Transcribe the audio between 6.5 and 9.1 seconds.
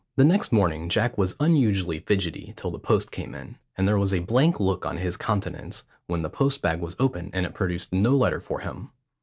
bag was opened and it produced no letter for him.